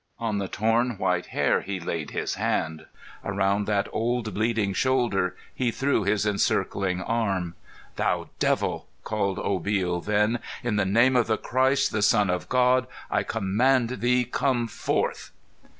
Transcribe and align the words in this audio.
On 0.17 0.39
the 0.39 0.47
torn 0.47 0.97
white 0.97 1.27
hair 1.27 1.61
he 1.61 1.79
laid 1.79 2.09
his 2.09 2.33
hand. 2.33 2.87
Around 3.23 3.65
that 3.67 3.87
old 3.91 4.33
bleeding 4.33 4.73
shoulder 4.73 5.35
he 5.53 5.69
threw 5.69 6.05
his 6.05 6.25
encircling 6.25 7.03
arm. 7.03 7.53
"Thou 7.97 8.31
devil!" 8.39 8.87
called 9.03 9.37
Obil 9.37 10.03
then. 10.03 10.39
"In 10.63 10.77
the 10.77 10.85
name 10.85 11.15
of 11.15 11.27
the 11.27 11.37
Christ, 11.37 11.91
the 11.91 12.01
Son 12.01 12.31
of 12.31 12.49
God, 12.49 12.87
I 13.11 13.21
command 13.21 13.99
thee, 14.01 14.25
come 14.25 14.65
forth!" 14.67 15.29